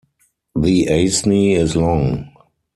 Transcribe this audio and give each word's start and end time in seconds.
The 0.55 0.87
Aisne 0.87 1.51
is 1.55 1.75
long. 1.75 2.31